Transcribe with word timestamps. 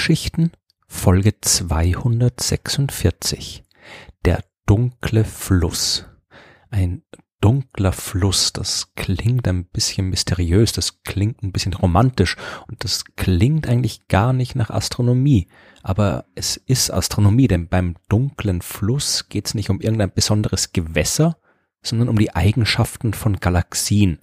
Sternengeschichten 0.00 0.52
Folge 0.86 1.38
246 1.42 3.64
Der 4.24 4.42
dunkle 4.64 5.26
Fluss 5.26 6.06
Ein 6.70 7.02
dunkler 7.42 7.92
Fluss, 7.92 8.54
das 8.54 8.94
klingt 8.96 9.46
ein 9.46 9.66
bisschen 9.66 10.08
mysteriös, 10.08 10.72
das 10.72 11.02
klingt 11.02 11.42
ein 11.42 11.52
bisschen 11.52 11.74
romantisch 11.74 12.38
und 12.66 12.82
das 12.82 13.04
klingt 13.16 13.68
eigentlich 13.68 14.08
gar 14.08 14.32
nicht 14.32 14.54
nach 14.54 14.70
Astronomie. 14.70 15.48
Aber 15.82 16.24
es 16.34 16.56
ist 16.56 16.90
Astronomie, 16.90 17.48
denn 17.48 17.68
beim 17.68 17.96
dunklen 18.08 18.62
Fluss 18.62 19.28
geht 19.28 19.48
es 19.48 19.54
nicht 19.54 19.68
um 19.68 19.82
irgendein 19.82 20.14
besonderes 20.14 20.72
Gewässer, 20.72 21.36
sondern 21.82 22.08
um 22.08 22.18
die 22.18 22.34
Eigenschaften 22.34 23.12
von 23.12 23.36
Galaxien. 23.36 24.18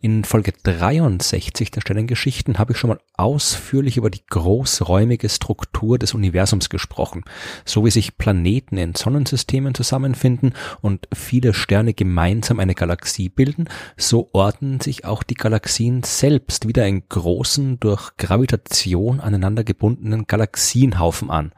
In 0.00 0.24
Folge 0.24 0.52
63 0.62 1.70
der 1.70 1.80
Sternengeschichten 1.80 2.58
habe 2.58 2.72
ich 2.72 2.78
schon 2.78 2.90
mal 2.90 3.00
ausführlich 3.14 3.96
über 3.96 4.10
die 4.10 4.24
großräumige 4.28 5.28
Struktur 5.28 5.98
des 5.98 6.14
Universums 6.14 6.68
gesprochen, 6.68 7.24
so 7.64 7.84
wie 7.84 7.90
sich 7.90 8.18
Planeten 8.18 8.76
in 8.76 8.94
Sonnensystemen 8.94 9.74
zusammenfinden 9.74 10.54
und 10.80 11.08
viele 11.14 11.54
Sterne 11.54 11.94
gemeinsam 11.94 12.60
eine 12.60 12.74
Galaxie 12.74 13.28
bilden, 13.28 13.68
so 13.96 14.30
ordnen 14.32 14.80
sich 14.80 15.04
auch 15.04 15.22
die 15.22 15.34
Galaxien 15.34 16.02
selbst 16.02 16.68
wieder 16.68 16.86
in 16.86 17.08
großen, 17.08 17.80
durch 17.80 18.16
Gravitation 18.16 19.20
aneinander 19.20 19.64
gebundenen 19.64 20.26
Galaxienhaufen 20.26 21.30
an. 21.30 21.52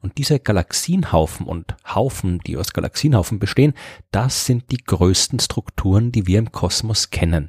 Und 0.00 0.18
diese 0.18 0.38
Galaxienhaufen 0.38 1.46
und 1.46 1.76
Haufen, 1.94 2.40
die 2.46 2.56
aus 2.56 2.72
Galaxienhaufen 2.72 3.38
bestehen, 3.38 3.74
das 4.10 4.46
sind 4.46 4.70
die 4.70 4.78
größten 4.78 5.38
Strukturen, 5.38 6.12
die 6.12 6.26
wir 6.26 6.38
im 6.38 6.52
Kosmos 6.52 7.10
kennen. 7.10 7.45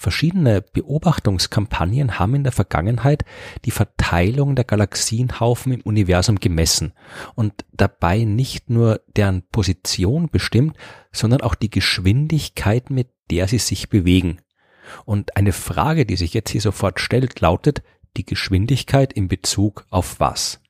Verschiedene 0.00 0.62
Beobachtungskampagnen 0.62 2.18
haben 2.18 2.34
in 2.34 2.42
der 2.42 2.54
Vergangenheit 2.54 3.22
die 3.66 3.70
Verteilung 3.70 4.56
der 4.56 4.64
Galaxienhaufen 4.64 5.74
im 5.74 5.82
Universum 5.82 6.36
gemessen 6.36 6.94
und 7.34 7.66
dabei 7.74 8.24
nicht 8.24 8.70
nur 8.70 9.02
deren 9.14 9.42
Position 9.42 10.30
bestimmt, 10.30 10.74
sondern 11.12 11.42
auch 11.42 11.54
die 11.54 11.68
Geschwindigkeit, 11.68 12.88
mit 12.88 13.08
der 13.30 13.46
sie 13.46 13.58
sich 13.58 13.90
bewegen. 13.90 14.38
Und 15.04 15.36
eine 15.36 15.52
Frage, 15.52 16.06
die 16.06 16.16
sich 16.16 16.32
jetzt 16.32 16.48
hier 16.48 16.62
sofort 16.62 16.98
stellt, 16.98 17.38
lautet 17.40 17.82
die 18.16 18.24
Geschwindigkeit 18.24 19.12
in 19.12 19.28
Bezug 19.28 19.84
auf 19.90 20.18
was? 20.18 20.62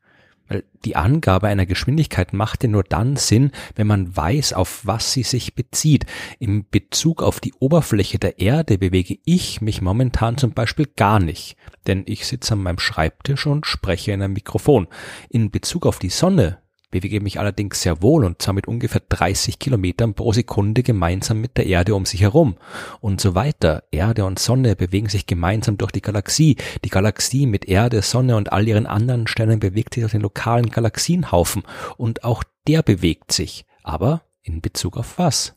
Weil 0.50 0.64
die 0.84 0.96
Angabe 0.96 1.46
einer 1.46 1.64
Geschwindigkeit 1.64 2.32
macht 2.32 2.64
ja 2.64 2.68
nur 2.68 2.82
dann 2.82 3.14
Sinn, 3.14 3.52
wenn 3.76 3.86
man 3.86 4.16
weiß, 4.16 4.52
auf 4.52 4.84
was 4.84 5.12
sie 5.12 5.22
sich 5.22 5.54
bezieht. 5.54 6.06
Im 6.40 6.66
Bezug 6.68 7.22
auf 7.22 7.38
die 7.38 7.54
Oberfläche 7.60 8.18
der 8.18 8.40
Erde 8.40 8.76
bewege 8.76 9.16
ich 9.24 9.60
mich 9.60 9.80
momentan 9.80 10.36
zum 10.38 10.50
Beispiel 10.52 10.88
gar 10.96 11.20
nicht, 11.20 11.56
denn 11.86 12.02
ich 12.06 12.26
sitze 12.26 12.54
an 12.54 12.64
meinem 12.64 12.80
Schreibtisch 12.80 13.46
und 13.46 13.64
spreche 13.64 14.10
in 14.10 14.22
einem 14.22 14.34
Mikrofon. 14.34 14.88
In 15.28 15.52
Bezug 15.52 15.86
auf 15.86 16.00
die 16.00 16.10
Sonne 16.10 16.58
bewege 16.90 17.20
mich 17.20 17.38
allerdings 17.38 17.82
sehr 17.82 18.02
wohl 18.02 18.24
und 18.24 18.42
zwar 18.42 18.54
mit 18.54 18.66
ungefähr 18.66 19.02
30 19.08 19.58
Kilometern 19.58 20.14
pro 20.14 20.32
Sekunde 20.32 20.82
gemeinsam 20.82 21.40
mit 21.40 21.56
der 21.56 21.66
Erde 21.66 21.94
um 21.94 22.06
sich 22.06 22.22
herum 22.22 22.56
und 23.00 23.20
so 23.20 23.34
weiter. 23.34 23.84
Erde 23.90 24.24
und 24.24 24.38
Sonne 24.38 24.76
bewegen 24.76 25.08
sich 25.08 25.26
gemeinsam 25.26 25.78
durch 25.78 25.92
die 25.92 26.02
Galaxie. 26.02 26.56
Die 26.84 26.90
Galaxie 26.90 27.46
mit 27.46 27.66
Erde, 27.66 28.02
Sonne 28.02 28.36
und 28.36 28.52
all 28.52 28.66
ihren 28.66 28.86
anderen 28.86 29.26
Sternen 29.26 29.60
bewegt 29.60 29.94
sich 29.94 30.04
auf 30.04 30.10
den 30.10 30.22
lokalen 30.22 30.70
Galaxienhaufen 30.70 31.62
und 31.96 32.24
auch 32.24 32.42
der 32.66 32.82
bewegt 32.82 33.32
sich. 33.32 33.64
Aber 33.82 34.22
in 34.42 34.60
Bezug 34.60 34.96
auf 34.96 35.18
was? 35.18 35.54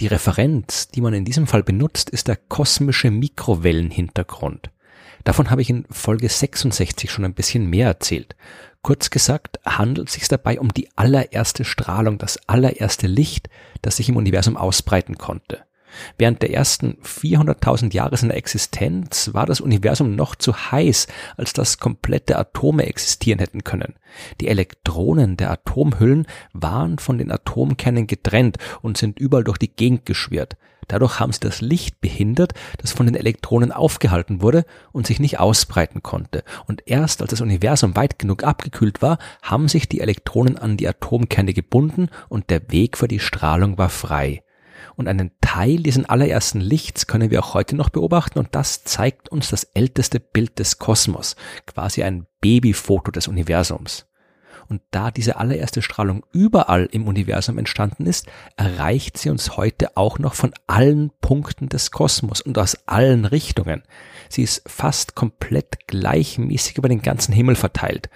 Die 0.00 0.06
Referenz, 0.06 0.88
die 0.88 1.00
man 1.00 1.12
in 1.12 1.24
diesem 1.24 1.46
Fall 1.46 1.62
benutzt, 1.62 2.08
ist 2.10 2.28
der 2.28 2.36
kosmische 2.36 3.10
Mikrowellenhintergrund. 3.10 4.70
Davon 5.24 5.50
habe 5.50 5.60
ich 5.60 5.70
in 5.70 5.84
Folge 5.90 6.28
66 6.28 7.10
schon 7.10 7.24
ein 7.24 7.34
bisschen 7.34 7.68
mehr 7.68 7.88
erzählt. 7.88 8.36
Kurz 8.82 9.10
gesagt 9.10 9.58
handelt 9.66 10.08
es 10.08 10.14
sich 10.14 10.28
dabei 10.28 10.60
um 10.60 10.72
die 10.72 10.88
allererste 10.96 11.64
Strahlung, 11.64 12.18
das 12.18 12.38
allererste 12.48 13.06
Licht, 13.06 13.48
das 13.82 13.96
sich 13.96 14.08
im 14.08 14.16
Universum 14.16 14.56
ausbreiten 14.56 15.18
konnte. 15.18 15.64
Während 16.16 16.42
der 16.42 16.52
ersten 16.52 16.98
400.000 17.02 17.94
Jahre 17.94 18.16
seiner 18.16 18.34
Existenz 18.34 19.30
war 19.32 19.46
das 19.46 19.60
Universum 19.60 20.14
noch 20.16 20.34
zu 20.34 20.54
heiß, 20.54 21.06
als 21.36 21.52
dass 21.52 21.78
komplette 21.78 22.38
Atome 22.38 22.86
existieren 22.86 23.38
hätten 23.38 23.64
können. 23.64 23.94
Die 24.40 24.48
Elektronen 24.48 25.36
der 25.36 25.50
Atomhüllen 25.50 26.26
waren 26.52 26.98
von 26.98 27.18
den 27.18 27.30
Atomkernen 27.30 28.06
getrennt 28.06 28.58
und 28.82 28.96
sind 28.96 29.18
überall 29.18 29.44
durch 29.44 29.58
die 29.58 29.74
Gegend 29.74 30.06
geschwirrt. 30.06 30.56
Dadurch 30.88 31.20
haben 31.20 31.32
sie 31.32 31.40
das 31.40 31.60
Licht 31.60 32.00
behindert, 32.00 32.54
das 32.78 32.92
von 32.92 33.06
den 33.06 33.14
Elektronen 33.14 33.72
aufgehalten 33.72 34.40
wurde 34.40 34.64
und 34.90 35.06
sich 35.06 35.20
nicht 35.20 35.38
ausbreiten 35.38 36.02
konnte. 36.02 36.42
Und 36.66 36.82
erst 36.86 37.20
als 37.20 37.30
das 37.30 37.42
Universum 37.42 37.94
weit 37.94 38.18
genug 38.18 38.42
abgekühlt 38.42 39.02
war, 39.02 39.18
haben 39.42 39.68
sich 39.68 39.88
die 39.88 40.00
Elektronen 40.00 40.56
an 40.56 40.78
die 40.78 40.88
Atomkerne 40.88 41.52
gebunden 41.52 42.08
und 42.30 42.48
der 42.48 42.72
Weg 42.72 42.96
für 42.96 43.08
die 43.08 43.20
Strahlung 43.20 43.76
war 43.76 43.90
frei. 43.90 44.42
Und 44.96 45.08
einen 45.08 45.32
Teil 45.40 45.78
diesen 45.78 46.06
allerersten 46.06 46.60
Lichts 46.60 47.06
können 47.06 47.30
wir 47.30 47.42
auch 47.42 47.54
heute 47.54 47.76
noch 47.76 47.88
beobachten 47.88 48.38
und 48.38 48.48
das 48.52 48.84
zeigt 48.84 49.28
uns 49.30 49.50
das 49.50 49.64
älteste 49.64 50.20
Bild 50.20 50.58
des 50.58 50.78
Kosmos, 50.78 51.36
quasi 51.66 52.02
ein 52.02 52.26
Babyfoto 52.40 53.10
des 53.10 53.28
Universums. 53.28 54.06
Und 54.68 54.82
da 54.90 55.10
diese 55.10 55.36
allererste 55.36 55.80
Strahlung 55.80 56.24
überall 56.32 56.88
im 56.92 57.08
Universum 57.08 57.56
entstanden 57.58 58.04
ist, 58.04 58.26
erreicht 58.56 59.16
sie 59.16 59.30
uns 59.30 59.56
heute 59.56 59.96
auch 59.96 60.18
noch 60.18 60.34
von 60.34 60.52
allen 60.66 61.10
Punkten 61.22 61.70
des 61.70 61.90
Kosmos 61.90 62.42
und 62.42 62.58
aus 62.58 62.76
allen 62.86 63.24
Richtungen. 63.24 63.82
Sie 64.28 64.42
ist 64.42 64.62
fast 64.66 65.14
komplett 65.14 65.86
gleichmäßig 65.86 66.78
über 66.78 66.88
den 66.88 67.02
ganzen 67.02 67.32
Himmel 67.32 67.54
verteilt. 67.54 68.08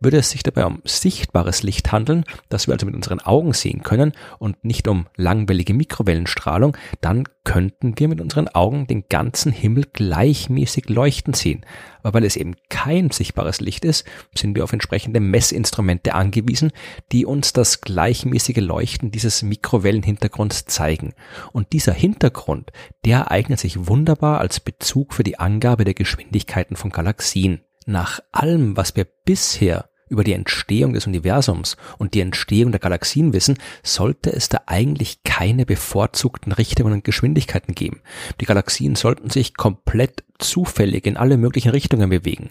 Würde 0.00 0.18
es 0.18 0.30
sich 0.30 0.42
dabei 0.42 0.66
um 0.66 0.82
sichtbares 0.84 1.62
Licht 1.62 1.92
handeln, 1.92 2.24
das 2.48 2.66
wir 2.66 2.74
also 2.74 2.86
mit 2.86 2.94
unseren 2.94 3.20
Augen 3.20 3.52
sehen 3.52 3.82
können 3.82 4.12
und 4.38 4.64
nicht 4.64 4.88
um 4.88 5.06
langwellige 5.16 5.74
Mikrowellenstrahlung, 5.74 6.76
dann 7.00 7.24
könnten 7.44 7.98
wir 7.98 8.08
mit 8.08 8.20
unseren 8.20 8.48
Augen 8.48 8.86
den 8.86 9.04
ganzen 9.08 9.52
Himmel 9.52 9.86
gleichmäßig 9.92 10.88
leuchten 10.88 11.34
sehen. 11.34 11.64
Aber 12.02 12.14
weil 12.14 12.24
es 12.24 12.36
eben 12.36 12.54
kein 12.68 13.10
sichtbares 13.10 13.60
Licht 13.60 13.84
ist, 13.84 14.06
sind 14.34 14.54
wir 14.54 14.64
auf 14.64 14.72
entsprechende 14.72 15.20
Messinstrumente 15.20 16.14
angewiesen, 16.14 16.72
die 17.12 17.26
uns 17.26 17.52
das 17.52 17.80
gleichmäßige 17.80 18.58
Leuchten 18.58 19.10
dieses 19.10 19.42
Mikrowellenhintergrunds 19.42 20.66
zeigen. 20.66 21.14
Und 21.52 21.72
dieser 21.72 21.92
Hintergrund, 21.92 22.72
der 23.04 23.30
eignet 23.30 23.60
sich 23.60 23.86
wunderbar 23.86 24.40
als 24.40 24.60
Bezug 24.60 25.14
für 25.14 25.24
die 25.24 25.38
Angabe 25.38 25.59
der 25.60 25.94
Geschwindigkeiten 25.94 26.76
von 26.76 26.90
Galaxien. 26.90 27.60
Nach 27.86 28.20
allem, 28.32 28.76
was 28.76 28.96
wir 28.96 29.06
bisher 29.24 29.90
über 30.10 30.24
die 30.24 30.32
Entstehung 30.34 30.92
des 30.92 31.06
Universums 31.06 31.76
und 31.96 32.14
die 32.14 32.20
Entstehung 32.20 32.72
der 32.72 32.80
Galaxien 32.80 33.32
wissen, 33.32 33.56
sollte 33.82 34.32
es 34.32 34.48
da 34.48 34.62
eigentlich 34.66 35.22
keine 35.22 35.64
bevorzugten 35.64 36.52
Richtungen 36.52 36.92
und 36.92 37.04
Geschwindigkeiten 37.04 37.74
geben. 37.74 38.02
Die 38.40 38.44
Galaxien 38.44 38.96
sollten 38.96 39.30
sich 39.30 39.54
komplett 39.54 40.24
zufällig 40.38 41.06
in 41.06 41.16
alle 41.16 41.36
möglichen 41.36 41.70
Richtungen 41.70 42.10
bewegen. 42.10 42.50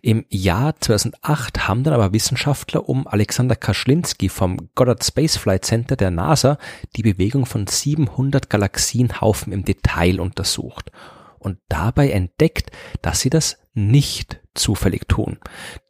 Im 0.00 0.24
Jahr 0.28 0.76
2008 0.78 1.66
haben 1.66 1.82
dann 1.82 1.94
aber 1.94 2.12
Wissenschaftler 2.12 2.88
um 2.88 3.06
Alexander 3.08 3.56
Kaschlinski 3.56 4.28
vom 4.28 4.68
Goddard 4.74 5.02
Space 5.04 5.36
Flight 5.36 5.64
Center 5.64 5.96
der 5.96 6.10
NASA 6.10 6.58
die 6.94 7.02
Bewegung 7.02 7.46
von 7.46 7.66
700 7.66 8.48
Galaxienhaufen 8.48 9.52
im 9.52 9.64
Detail 9.64 10.20
untersucht 10.20 10.92
und 11.42 11.58
dabei 11.68 12.10
entdeckt, 12.10 12.70
dass 13.02 13.20
sie 13.20 13.30
das 13.30 13.58
nicht 13.74 14.40
zufällig 14.54 15.08
tun. 15.08 15.38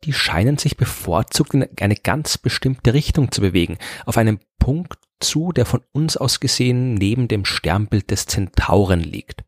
Die 0.05 0.13
scheinen 0.13 0.59
sich 0.59 0.77
bevorzugt 0.77 1.55
in 1.55 1.67
eine 1.81 1.97
ganz 1.97 2.39
bestimmte 2.39 2.95
Richtung 2.95 3.33
zu 3.33 3.41
bewegen, 3.41 3.79
auf 4.07 4.19
einen 4.19 4.41
Punkt 4.59 4.99
zu, 5.21 5.53
der 5.53 5.67
von 5.67 5.83
uns 5.93 6.17
aus 6.17 6.41
gesehen 6.41 6.95
neben 6.95 7.29
dem 7.29 7.45
Sternbild 7.45 8.11
des 8.11 8.27
Zentauren 8.27 9.01
liegt. 9.01 9.45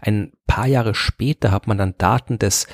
Ein 0.00 0.32
paar 0.46 0.66
Jahre 0.66 0.94
später 0.94 1.50
hat 1.50 1.66
man 1.66 1.78
dann 1.78 1.98
Daten 1.98 2.38
des 2.38 2.66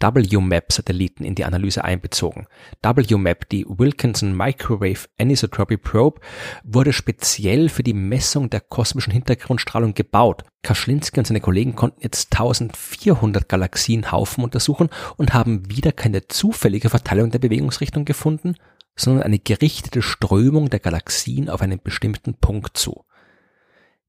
WMAP-Satelliten 0.00 1.24
in 1.24 1.34
die 1.34 1.44
Analyse 1.44 1.84
einbezogen. 1.84 2.46
WMAP, 2.82 3.48
die 3.48 3.66
Wilkinson 3.68 4.36
Microwave 4.36 5.08
Anisotropy 5.18 5.76
Probe, 5.76 6.20
wurde 6.64 6.92
speziell 6.92 7.68
für 7.68 7.82
die 7.82 7.94
Messung 7.94 8.50
der 8.50 8.60
kosmischen 8.60 9.12
Hintergrundstrahlung 9.12 9.94
gebaut. 9.94 10.44
Kaschlinski 10.62 11.20
und 11.20 11.26
seine 11.26 11.40
Kollegen 11.40 11.74
konnten 11.74 12.02
jetzt 12.02 12.32
1400 12.32 13.48
Galaxienhaufen 13.48 14.44
untersuchen 14.44 14.88
und 15.16 15.34
haben 15.34 15.68
wieder 15.70 15.92
keine 15.92 16.28
zufällige 16.28 16.90
Verteilung 16.90 17.30
der 17.30 17.38
Bewegungsrichtung 17.38 18.04
gefunden, 18.04 18.54
sondern 18.96 19.22
eine 19.22 19.38
gerichtete 19.38 20.02
Strömung 20.02 20.70
der 20.70 20.80
Galaxien 20.80 21.48
auf 21.48 21.62
einen 21.62 21.80
bestimmten 21.82 22.34
Punkt 22.34 22.76
zu. 22.76 23.04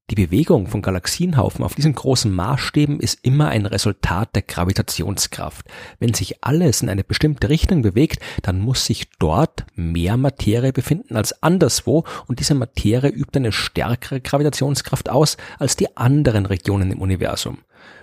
Die 0.10 0.16
Bewegung 0.16 0.66
von 0.66 0.82
Galaxienhaufen 0.82 1.64
auf 1.64 1.76
diesen 1.76 1.94
großen 1.94 2.34
Maßstäben 2.34 3.00
ist 3.00 3.20
immer 3.24 3.50
ein 3.50 3.68
Resultat 3.68 4.36
der 4.36 4.42
Gravitationskraft. 4.42 5.68
Wenn 6.00 6.16
sich 6.16 6.44
alles 6.44 6.82
in 6.82 6.90
eine 6.90 7.04
bestimmte 7.04 7.50
Richtung 7.50 7.84
bewegt, 7.84 8.20
dann 8.42 8.60
muss 8.60 8.86
sich 8.86 9.08
dort 9.20 9.66
mehr 9.76 10.18
Materie 10.18 10.74
befinden 10.74 11.16
als 11.16 11.44
anderswo 11.44 12.06
und 12.26 12.40
diese 12.40 12.56
Materie 12.56 13.12
übt 13.12 13.38
eine 13.38 13.52
stärkere 13.52 14.20
Gravitationskraft 14.20 15.10
aus 15.10 15.38
als 15.60 15.76
die 15.76 15.96
anderen 15.96 16.48
Regionen 16.48 16.92
im 16.92 17.02
Universum. 17.02 17.60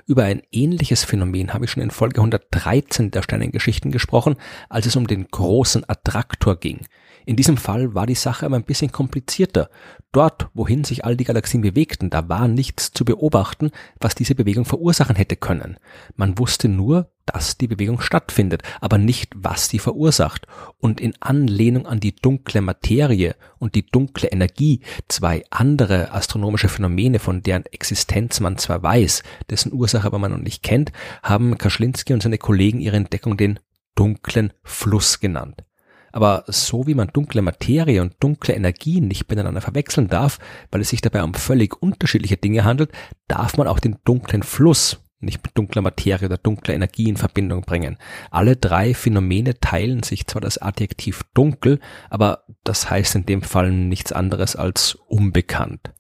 Über 0.07 0.25
ein 0.25 0.43
ähnliches 0.53 1.05
Phänomen 1.05 1.53
habe 1.53 1.65
ich 1.65 1.71
schon 1.71 1.83
in 1.83 1.91
Folge 1.91 2.21
113 2.21 3.11
der 3.11 3.23
Sternengeschichten 3.23 3.91
gesprochen, 3.91 4.37
als 4.69 4.87
es 4.87 4.97
um 4.97 5.07
den 5.07 5.29
großen 5.29 5.89
Attraktor 5.89 6.57
ging. 6.57 6.87
In 7.25 7.37
diesem 7.37 7.57
Fall 7.57 7.95
war 7.95 8.07
die 8.07 8.15
Sache 8.15 8.47
aber 8.47 8.57
ein 8.57 8.65
bisschen 8.65 8.93
komplizierter. 8.93 9.69
Dort, 10.13 10.49
wohin 10.55 10.85
sich 10.85 11.05
all 11.05 11.17
die 11.17 11.25
Galaxien 11.25 11.61
bewegten, 11.61 12.09
da 12.09 12.29
war 12.29 12.47
nichts 12.47 12.93
zu 12.93 13.05
beobachten, 13.05 13.73
was 14.01 14.15
diese 14.15 14.37
Bewegung 14.37 14.65
verursachen 14.65 15.17
hätte 15.17 15.37
können. 15.37 15.77
Man 16.15 16.39
wusste 16.39 16.69
nur, 16.69 17.11
dass 17.27 17.59
die 17.59 17.67
Bewegung 17.67 18.01
stattfindet, 18.01 18.63
aber 18.81 18.99
nicht, 18.99 19.33
was 19.37 19.69
sie 19.69 19.79
verursacht. 19.79 20.47
Und 20.79 21.01
in 21.01 21.15
Anlehnung 21.21 21.87
an 21.87 22.01
die 22.01 22.15
dunkle 22.15 22.61
Materie 22.63 23.35
und 23.59 23.75
die 23.75 23.85
dunkle 23.85 24.29
Energie, 24.29 24.81
zwei 25.09 25.45
andere 25.51 26.13
astronomische 26.13 26.69
Phänomene, 26.69 27.19
von 27.19 27.43
deren 27.43 27.67
Existenz 27.67 28.41
man 28.41 28.59
zwar 28.59 28.83
weiß, 28.83 29.23
dessen 29.51 29.73
Ursache 29.73 30.07
aber 30.07 30.19
man 30.19 30.33
noch 30.33 30.39
nicht 30.39 30.63
kennt, 30.63 30.93
haben 31.23 31.59
Kaschlinski 31.59 32.15
und 32.15 32.23
seine 32.23 32.39
Kollegen 32.39 32.81
ihre 32.81 32.97
Entdeckung 32.97 33.37
den 33.37 33.59
dunklen 33.97 34.53
Fluss 34.63 35.21
genannt. 35.21 35.65
Aber 36.13 36.45
so 36.47 36.87
wie 36.87 36.95
man 36.95 37.09
dunkle 37.09 37.43
Materie 37.43 38.01
und 38.01 38.15
dunkle 38.21 38.55
Energie 38.55 39.03
nicht 39.03 39.29
miteinander 39.29 39.61
verwechseln 39.61 40.09
darf, 40.09 40.39
weil 40.71 40.81
es 40.81 40.89
sich 40.89 41.03
dabei 41.03 41.23
um 41.23 41.35
völlig 41.35 41.83
unterschiedliche 41.83 42.39
Dinge 42.39 42.65
handelt, 42.65 42.91
darf 43.29 43.59
man 43.59 43.69
auch 43.69 43.81
den 43.81 43.99
dunklen 44.05 44.43
Fluss 44.43 44.99
nicht 45.19 45.43
mit 45.43 45.57
dunkler 45.57 45.83
Materie 45.83 46.27
oder 46.27 46.37
dunkler 46.37 46.75
Energie 46.75 47.09
in 47.09 47.17
Verbindung 47.17 47.63
bringen. 47.63 47.97
Alle 48.31 48.57
drei 48.57 48.95
Phänomene 48.95 49.59
teilen 49.59 50.03
sich 50.03 50.27
zwar 50.27 50.43
das 50.43 50.59
Adjektiv 50.59 51.23
dunkel, 51.35 51.81
aber 52.11 52.45
das 52.65 52.91
heißt 52.91 53.15
in 53.15 53.27
dem 53.27 53.43
Fall 53.43 53.71
nichts 53.71 54.13
anderes 54.13 54.57
als 54.57 54.97
unbekannt. 55.09 55.93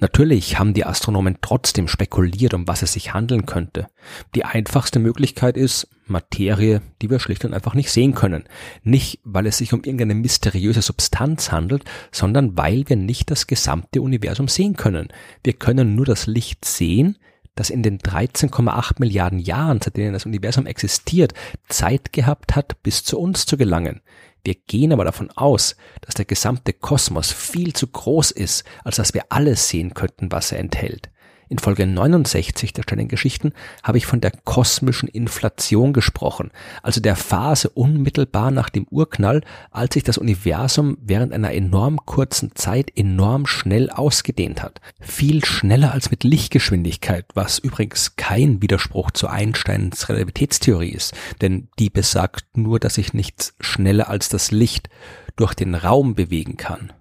Natürlich 0.00 0.60
haben 0.60 0.74
die 0.74 0.86
Astronomen 0.86 1.38
trotzdem 1.40 1.88
spekuliert, 1.88 2.54
um 2.54 2.68
was 2.68 2.82
es 2.82 2.92
sich 2.92 3.14
handeln 3.14 3.46
könnte. 3.46 3.88
Die 4.36 4.44
einfachste 4.44 5.00
Möglichkeit 5.00 5.56
ist 5.56 5.88
Materie, 6.06 6.82
die 7.02 7.10
wir 7.10 7.18
schlicht 7.18 7.44
und 7.44 7.52
einfach 7.52 7.74
nicht 7.74 7.90
sehen 7.90 8.14
können. 8.14 8.44
Nicht, 8.84 9.18
weil 9.24 9.46
es 9.46 9.58
sich 9.58 9.72
um 9.72 9.82
irgendeine 9.82 10.14
mysteriöse 10.14 10.82
Substanz 10.82 11.50
handelt, 11.50 11.84
sondern 12.12 12.56
weil 12.56 12.84
wir 12.86 12.94
nicht 12.94 13.28
das 13.32 13.48
gesamte 13.48 14.00
Universum 14.00 14.46
sehen 14.46 14.76
können. 14.76 15.08
Wir 15.42 15.54
können 15.54 15.96
nur 15.96 16.06
das 16.06 16.28
Licht 16.28 16.64
sehen, 16.64 17.18
das 17.58 17.70
in 17.70 17.82
den 17.82 17.98
13,8 17.98 18.94
Milliarden 18.98 19.38
Jahren, 19.38 19.80
seit 19.80 19.96
denen 19.96 20.12
das 20.12 20.26
Universum 20.26 20.66
existiert, 20.66 21.34
Zeit 21.68 22.12
gehabt 22.12 22.54
hat, 22.54 22.82
bis 22.82 23.02
zu 23.04 23.18
uns 23.18 23.46
zu 23.46 23.56
gelangen. 23.56 24.00
Wir 24.44 24.54
gehen 24.54 24.92
aber 24.92 25.04
davon 25.04 25.30
aus, 25.32 25.76
dass 26.00 26.14
der 26.14 26.24
gesamte 26.24 26.72
Kosmos 26.72 27.32
viel 27.32 27.72
zu 27.72 27.88
groß 27.88 28.30
ist, 28.30 28.64
als 28.84 28.96
dass 28.96 29.12
wir 29.12 29.24
alles 29.30 29.68
sehen 29.68 29.94
könnten, 29.94 30.30
was 30.30 30.52
er 30.52 30.60
enthält. 30.60 31.10
In 31.50 31.58
Folge 31.58 31.86
69 31.86 32.74
der 32.74 32.82
Sternengeschichten 32.82 33.54
habe 33.82 33.96
ich 33.96 34.04
von 34.04 34.20
der 34.20 34.32
kosmischen 34.44 35.08
Inflation 35.08 35.94
gesprochen, 35.94 36.50
also 36.82 37.00
der 37.00 37.16
Phase 37.16 37.70
unmittelbar 37.70 38.50
nach 38.50 38.68
dem 38.68 38.86
Urknall, 38.90 39.42
als 39.70 39.94
sich 39.94 40.04
das 40.04 40.18
Universum 40.18 40.98
während 41.00 41.32
einer 41.32 41.52
enorm 41.52 42.04
kurzen 42.04 42.54
Zeit 42.54 42.92
enorm 42.94 43.46
schnell 43.46 43.88
ausgedehnt 43.88 44.62
hat. 44.62 44.82
Viel 45.00 45.42
schneller 45.42 45.92
als 45.92 46.10
mit 46.10 46.22
Lichtgeschwindigkeit, 46.22 47.24
was 47.32 47.58
übrigens 47.58 48.16
kein 48.16 48.60
Widerspruch 48.60 49.10
zu 49.12 49.28
Einsteins 49.28 50.10
Relativitätstheorie 50.10 50.90
ist, 50.90 51.14
denn 51.40 51.68
die 51.78 51.88
besagt 51.88 52.58
nur, 52.58 52.78
dass 52.78 52.94
sich 52.94 53.14
nichts 53.14 53.54
schneller 53.58 54.10
als 54.10 54.28
das 54.28 54.50
Licht 54.50 54.90
durch 55.36 55.54
den 55.54 55.74
Raum 55.74 56.14
bewegen 56.14 56.58
kann. 56.58 56.92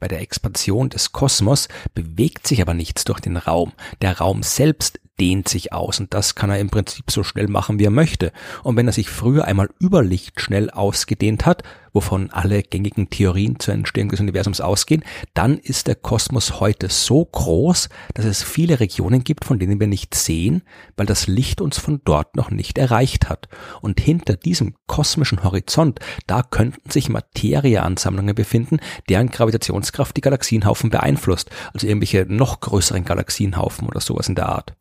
Bei 0.00 0.08
der 0.08 0.20
Expansion 0.20 0.90
des 0.90 1.12
Kosmos 1.12 1.68
bewegt 1.94 2.46
sich 2.46 2.62
aber 2.62 2.74
nichts 2.74 3.04
durch 3.04 3.20
den 3.20 3.36
Raum. 3.36 3.72
Der 4.00 4.18
Raum 4.18 4.42
selbst 4.42 5.00
dehnt 5.20 5.48
sich 5.48 5.72
aus 5.72 6.00
und 6.00 6.14
das 6.14 6.34
kann 6.34 6.50
er 6.50 6.58
im 6.58 6.70
Prinzip 6.70 7.10
so 7.10 7.24
schnell 7.24 7.48
machen, 7.48 7.78
wie 7.78 7.84
er 7.84 7.90
möchte. 7.90 8.32
Und 8.62 8.76
wenn 8.76 8.86
er 8.86 8.92
sich 8.92 9.08
früher 9.08 9.44
einmal 9.44 9.68
über 9.78 10.02
Licht 10.02 10.40
schnell 10.40 10.70
ausgedehnt 10.70 11.46
hat, 11.46 11.62
wovon 11.92 12.30
alle 12.30 12.62
gängigen 12.62 13.10
Theorien 13.10 13.58
zur 13.58 13.74
Entstehung 13.74 14.10
des 14.10 14.20
Universums 14.20 14.60
ausgehen, 14.60 15.02
dann 15.34 15.58
ist 15.58 15.86
der 15.88 15.96
Kosmos 15.96 16.60
heute 16.60 16.88
so 16.88 17.24
groß, 17.24 17.88
dass 18.14 18.24
es 18.24 18.42
viele 18.42 18.80
Regionen 18.80 19.24
gibt, 19.24 19.44
von 19.44 19.58
denen 19.58 19.80
wir 19.80 19.86
nicht 19.86 20.14
sehen, 20.14 20.62
weil 20.96 21.06
das 21.06 21.26
Licht 21.26 21.60
uns 21.60 21.78
von 21.78 22.00
dort 22.04 22.36
noch 22.36 22.50
nicht 22.50 22.78
erreicht 22.78 23.28
hat. 23.28 23.48
Und 23.80 24.00
hinter 24.00 24.36
diesem 24.36 24.74
kosmischen 24.86 25.42
Horizont, 25.42 25.98
da 26.26 26.42
könnten 26.42 26.90
sich 26.90 27.08
Materieansammlungen 27.08 28.34
befinden, 28.34 28.78
deren 29.08 29.30
Gravitationskraft 29.30 30.16
die 30.16 30.20
Galaxienhaufen 30.20 30.90
beeinflusst, 30.90 31.50
also 31.72 31.86
irgendwelche 31.86 32.26
noch 32.28 32.60
größeren 32.60 33.04
Galaxienhaufen 33.04 33.88
oder 33.88 34.00
sowas 34.00 34.28
in 34.28 34.34
der 34.34 34.48
Art. 34.48 34.76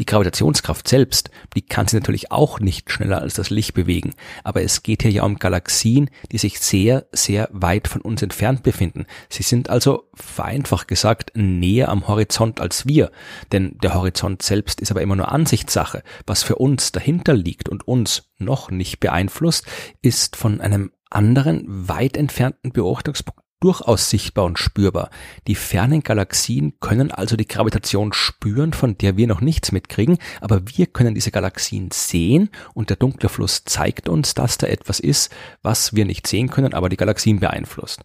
Die 0.00 0.06
Gravitationskraft 0.06 0.88
selbst, 0.88 1.28
die 1.54 1.60
kann 1.60 1.86
sich 1.86 2.00
natürlich 2.00 2.32
auch 2.32 2.58
nicht 2.58 2.90
schneller 2.90 3.20
als 3.20 3.34
das 3.34 3.50
Licht 3.50 3.74
bewegen, 3.74 4.14
aber 4.44 4.62
es 4.62 4.82
geht 4.82 5.02
hier 5.02 5.10
ja 5.10 5.24
um 5.24 5.38
Galaxien, 5.38 6.08
die 6.32 6.38
sich 6.38 6.58
sehr, 6.58 7.06
sehr 7.12 7.50
weit 7.52 7.86
von 7.86 8.00
uns 8.00 8.22
entfernt 8.22 8.62
befinden. 8.62 9.04
Sie 9.28 9.42
sind 9.42 9.68
also, 9.68 10.08
vereinfacht 10.14 10.88
gesagt, 10.88 11.32
näher 11.34 11.90
am 11.90 12.08
Horizont 12.08 12.62
als 12.62 12.86
wir, 12.86 13.10
denn 13.52 13.76
der 13.82 13.92
Horizont 13.92 14.40
selbst 14.40 14.80
ist 14.80 14.90
aber 14.90 15.02
immer 15.02 15.16
nur 15.16 15.30
Ansichtssache. 15.30 16.02
Was 16.26 16.42
für 16.42 16.56
uns 16.56 16.92
dahinter 16.92 17.34
liegt 17.34 17.68
und 17.68 17.86
uns 17.86 18.30
noch 18.38 18.70
nicht 18.70 19.00
beeinflusst, 19.00 19.66
ist 20.00 20.34
von 20.34 20.62
einem 20.62 20.92
anderen, 21.10 21.66
weit 21.66 22.16
entfernten 22.16 22.72
Beobachtungspunkt 22.72 23.44
durchaus 23.60 24.10
sichtbar 24.10 24.46
und 24.46 24.58
spürbar. 24.58 25.10
Die 25.46 25.54
fernen 25.54 26.02
Galaxien 26.02 26.74
können 26.80 27.10
also 27.10 27.36
die 27.36 27.46
Gravitation 27.46 28.12
spüren, 28.12 28.72
von 28.72 28.96
der 28.98 29.16
wir 29.16 29.26
noch 29.26 29.40
nichts 29.40 29.70
mitkriegen, 29.70 30.18
aber 30.40 30.62
wir 30.66 30.86
können 30.86 31.14
diese 31.14 31.30
Galaxien 31.30 31.90
sehen 31.92 32.50
und 32.74 32.90
der 32.90 32.96
dunkle 32.96 33.28
Fluss 33.28 33.64
zeigt 33.64 34.08
uns, 34.08 34.34
dass 34.34 34.58
da 34.58 34.66
etwas 34.66 34.98
ist, 34.98 35.30
was 35.62 35.94
wir 35.94 36.06
nicht 36.06 36.26
sehen 36.26 36.48
können, 36.48 36.74
aber 36.74 36.88
die 36.88 36.96
Galaxien 36.96 37.40
beeinflusst. 37.40 38.00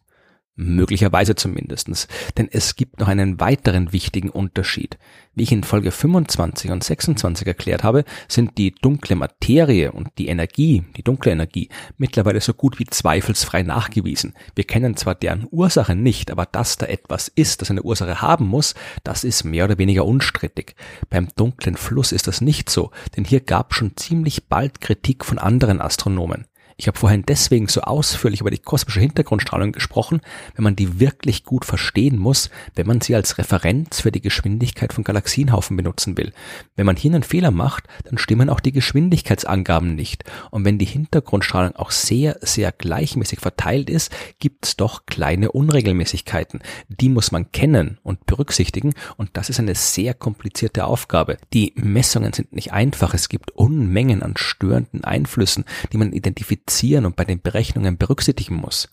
Möglicherweise 0.58 1.36
zumindestens, 1.36 2.08
denn 2.38 2.48
es 2.50 2.78
gibt 2.78 3.02
noch 3.02 3.10
einen 3.10 3.42
weiteren 3.42 3.92
wichtigen 3.92 4.30
Unterschied. 4.30 4.98
Wie 5.34 5.44
ich 5.44 5.52
in 5.52 5.66
Folge 5.66 5.92
25 5.92 6.72
und 6.72 6.82
26 6.82 7.46
erklärt 7.46 7.84
habe, 7.84 8.06
sind 8.30 8.58
die 8.58 8.72
dunkle 8.72 9.18
Materie 9.18 9.92
und 9.92 10.08
die 10.18 10.30
Energie, 10.30 10.86
die 10.96 11.04
dunkle 11.04 11.34
Energie, 11.34 11.68
mittlerweile 11.98 12.40
so 12.40 12.54
gut 12.54 12.80
wie 12.80 12.86
zweifelsfrei 12.86 13.64
nachgewiesen. 13.64 14.34
Wir 14.56 14.64
kennen 14.64 14.96
zwar 14.96 15.16
deren 15.16 15.46
Ursache 15.52 15.94
nicht, 15.94 16.32
aber 16.32 16.46
dass 16.46 16.78
da 16.78 16.86
etwas 16.86 17.28
ist, 17.28 17.62
das 17.62 17.70
eine 17.70 17.84
Ursache 17.84 18.22
haben 18.22 18.48
muss, 18.48 18.76
das 19.04 19.26
ist 19.26 19.44
mehr 19.44 19.66
oder 19.66 19.78
weniger 19.78 20.06
unstrittig. 20.06 20.76
Beim 21.10 21.28
dunklen 21.36 21.76
Fluss 21.76 22.14
ist 22.14 22.28
das 22.28 22.40
nicht 22.40 22.70
so, 22.70 22.92
denn 23.18 23.26
hier 23.26 23.42
gab 23.42 23.74
schon 23.74 23.98
ziemlich 23.98 24.48
bald 24.48 24.80
Kritik 24.80 25.26
von 25.26 25.38
anderen 25.38 25.82
Astronomen. 25.82 26.46
Ich 26.78 26.88
habe 26.88 27.00
vorhin 27.00 27.24
deswegen 27.26 27.70
so 27.70 27.82
ausführlich 27.82 28.42
über 28.42 28.52
die 28.52 28.60
kosmische 28.60 29.00
Hintergrundstrahlung 29.00 29.72
gesprochen, 29.72 30.20
wenn 30.56 30.64
man 30.64 30.76
die 30.76 31.00
wirklich 31.00 31.46
gut 31.46 31.64
verstehen 31.64 32.18
muss, 32.18 32.50
wenn 32.76 32.86
man 32.86 33.00
sie 33.00 33.16
als 33.16 33.38
Referenz 33.38 34.02
für 34.02 34.12
die 34.12 34.20
Geschwindigkeit 34.20 34.92
von 34.92 35.06
Galaxienhaufen 35.06 35.78
benutzen 35.78 36.18
will. 36.18 36.34
Wenn 36.76 36.86
man 36.86 36.98
hier 36.98 37.14
einen 37.14 37.24
Fehler 37.24 37.52
macht, 37.52 37.86
dann 38.04 38.18
stimmen 38.18 38.50
auch 38.50 38.60
die 38.60 38.74
Geschwindigkeitsangaben 38.74 39.96
nicht. 39.96 40.26
Und 40.52 40.66
wenn 40.66 40.78
die 40.78 40.86
Hintergrundstrahlung 40.86 41.78
auch 41.78 41.92
sehr, 41.92 42.40
sehr 42.42 42.74
gleichmäßig 42.74 43.40
verteilt 43.40 43.90
ist, 43.90 44.14
gibt's 44.40 44.76
doch 44.76 45.06
kleine 45.06 45.54
Unregelmäßigkeiten. 45.54 46.62
Die 46.90 47.08
muss 47.08 47.32
man 47.32 47.54
kennen 47.54 48.00
und 48.04 48.26
berücksichtigen 48.26 48.94
und 49.16 49.30
das 49.34 49.50
ist 49.50 49.60
eine 49.60 49.76
sehr 49.76 50.14
komplizierte 50.14 50.86
Aufgabe. 50.86 51.38
Die 51.54 51.72
Messungen 51.78 52.34
sind 52.34 52.52
nicht 52.52 52.74
einfach. 52.74 53.14
Es 53.14 53.30
gibt 53.30 53.52
Unmengen 53.52 54.22
an 54.24 54.34
störenden 54.36 55.06
Einflüssen, 55.06 55.64
die 55.94 55.98
man 55.98 56.12
identifiziert 56.12 56.65
identifizieren 56.66 57.06
und 57.06 57.16
bei 57.16 57.26
den 57.26 57.42
Berechnungen 57.42 57.98
berücksichtigen 57.98 58.56
muss. 58.56 58.90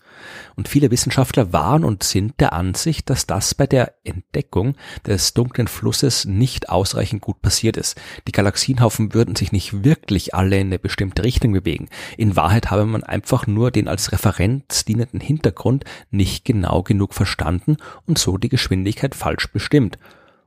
Und 0.55 0.67
viele 0.67 0.91
Wissenschaftler 0.91 1.53
waren 1.53 1.83
und 1.83 2.03
sind 2.03 2.39
der 2.39 2.53
Ansicht, 2.53 3.09
dass 3.09 3.25
das 3.25 3.55
bei 3.55 3.67
der 3.67 3.93
Entdeckung 4.03 4.75
des 5.05 5.33
dunklen 5.33 5.67
Flusses 5.67 6.25
nicht 6.25 6.69
ausreichend 6.69 7.21
gut 7.21 7.41
passiert 7.41 7.77
ist. 7.77 7.99
Die 8.27 8.31
Galaxienhaufen 8.31 9.13
würden 9.13 9.35
sich 9.35 9.51
nicht 9.51 9.83
wirklich 9.83 10.33
alle 10.35 10.59
in 10.59 10.67
eine 10.67 10.79
bestimmte 10.79 11.23
Richtung 11.23 11.53
bewegen. 11.53 11.89
In 12.17 12.35
Wahrheit 12.35 12.71
habe 12.71 12.85
man 12.85 13.03
einfach 13.03 13.47
nur 13.47 13.71
den 13.71 13.87
als 13.87 14.11
Referenz 14.11 14.85
dienenden 14.85 15.19
Hintergrund 15.19 15.83
nicht 16.11 16.45
genau 16.45 16.83
genug 16.83 17.13
verstanden 17.13 17.77
und 18.05 18.17
so 18.17 18.37
die 18.37 18.49
Geschwindigkeit 18.49 19.15
falsch 19.15 19.51
bestimmt. 19.51 19.97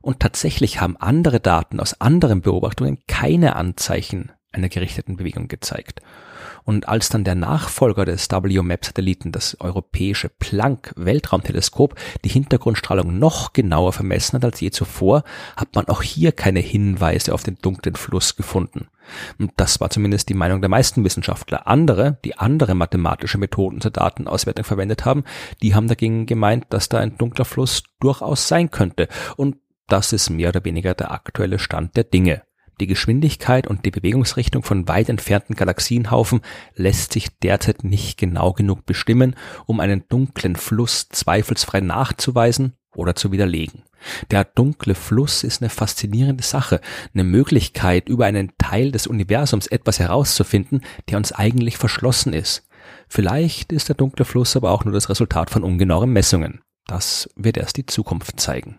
Und 0.01 0.21
tatsächlich 0.21 0.79
haben 0.79 0.95
andere 0.95 1.41
Daten 1.41 1.81
aus 1.81 1.99
anderen 1.99 2.41
Beobachtungen 2.41 2.99
keine 3.07 3.57
Anzeichen 3.57 4.31
einer 4.51 4.69
gerichteten 4.69 5.17
Bewegung 5.17 5.47
gezeigt. 5.47 6.01
Und 6.63 6.89
als 6.89 7.09
dann 7.09 7.23
der 7.23 7.35
Nachfolger 7.35 8.03
des 8.03 8.29
WMAP-Satelliten, 8.29 9.31
das 9.31 9.59
europäische 9.61 10.29
Planck-Weltraumteleskop, 10.29 11.95
die 12.25 12.29
Hintergrundstrahlung 12.29 13.17
noch 13.17 13.53
genauer 13.53 13.93
vermessen 13.93 14.35
hat 14.35 14.45
als 14.45 14.59
je 14.59 14.71
zuvor, 14.71 15.23
hat 15.55 15.75
man 15.75 15.87
auch 15.87 16.01
hier 16.01 16.33
keine 16.33 16.59
Hinweise 16.59 17.33
auf 17.33 17.43
den 17.43 17.57
dunklen 17.61 17.95
Fluss 17.95 18.35
gefunden. 18.35 18.87
Und 19.39 19.53
das 19.55 19.79
war 19.79 19.89
zumindest 19.89 20.27
die 20.27 20.33
Meinung 20.33 20.59
der 20.59 20.69
meisten 20.69 21.05
Wissenschaftler. 21.05 21.67
Andere, 21.67 22.17
die 22.25 22.37
andere 22.37 22.75
mathematische 22.75 23.37
Methoden 23.37 23.79
zur 23.79 23.91
Datenauswertung 23.91 24.65
verwendet 24.65 25.05
haben, 25.05 25.23
die 25.61 25.73
haben 25.73 25.87
dagegen 25.87 26.25
gemeint, 26.25 26.65
dass 26.69 26.89
da 26.89 26.99
ein 26.99 27.17
dunkler 27.17 27.45
Fluss 27.45 27.83
durchaus 28.01 28.47
sein 28.47 28.71
könnte. 28.71 29.07
Und 29.37 29.55
das 29.87 30.11
ist 30.11 30.29
mehr 30.29 30.49
oder 30.49 30.65
weniger 30.65 30.93
der 30.93 31.11
aktuelle 31.11 31.59
Stand 31.59 31.95
der 31.95 32.03
Dinge. 32.03 32.41
Die 32.79 32.87
Geschwindigkeit 32.87 33.67
und 33.67 33.85
die 33.85 33.91
Bewegungsrichtung 33.91 34.63
von 34.63 34.87
weit 34.87 35.09
entfernten 35.09 35.55
Galaxienhaufen 35.55 36.41
lässt 36.75 37.13
sich 37.13 37.29
derzeit 37.39 37.83
nicht 37.83 38.17
genau 38.17 38.53
genug 38.53 38.85
bestimmen, 38.85 39.35
um 39.65 39.79
einen 39.79 40.03
dunklen 40.09 40.55
Fluss 40.55 41.09
zweifelsfrei 41.09 41.81
nachzuweisen 41.81 42.73
oder 42.95 43.15
zu 43.15 43.31
widerlegen. 43.31 43.83
Der 44.29 44.43
dunkle 44.43 44.95
Fluss 44.95 45.43
ist 45.43 45.61
eine 45.61 45.69
faszinierende 45.69 46.43
Sache, 46.43 46.81
eine 47.13 47.23
Möglichkeit, 47.23 48.09
über 48.09 48.25
einen 48.25 48.51
Teil 48.57 48.91
des 48.91 49.07
Universums 49.07 49.67
etwas 49.67 49.99
herauszufinden, 49.99 50.81
der 51.09 51.17
uns 51.17 51.31
eigentlich 51.31 51.77
verschlossen 51.77 52.33
ist. 52.33 52.67
Vielleicht 53.07 53.71
ist 53.71 53.89
der 53.89 53.95
dunkle 53.95 54.25
Fluss 54.25 54.55
aber 54.55 54.71
auch 54.71 54.85
nur 54.85 54.93
das 54.93 55.09
Resultat 55.09 55.49
von 55.49 55.63
ungenaueren 55.63 56.11
Messungen. 56.11 56.61
Das 56.85 57.29
wird 57.35 57.57
erst 57.57 57.77
die 57.77 57.85
Zukunft 57.85 58.39
zeigen. 58.39 58.77